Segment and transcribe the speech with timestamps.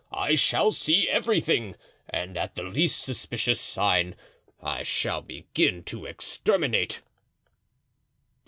[0.11, 1.75] I shall see everything,
[2.09, 4.15] and at the least suspicious sign
[4.59, 7.01] I shall begin to exterminate."